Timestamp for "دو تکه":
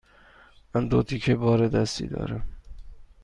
0.87-1.35